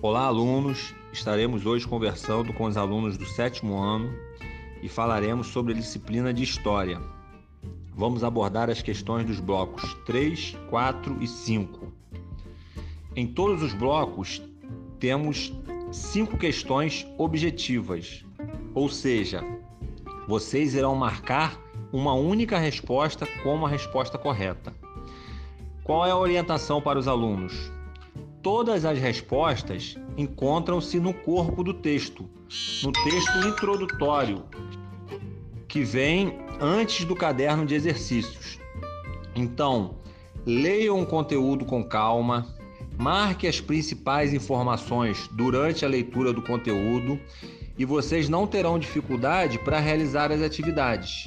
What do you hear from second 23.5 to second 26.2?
a resposta correta. Qual é a